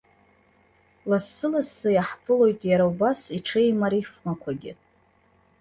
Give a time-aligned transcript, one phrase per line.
[1.09, 4.73] Лассы-лассы иаҳԥылоит иара убас иҽеим арифмақәагьы.